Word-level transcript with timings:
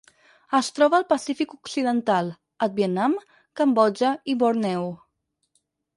Es 0.59 0.69
troba 0.77 0.95
al 0.99 1.05
Pacífic 1.11 1.53
occidental: 1.57 2.31
el 2.67 2.73
Vietnam, 2.79 3.15
Cambodja 3.61 4.15
i 4.35 4.39
Borneo. 4.45 4.89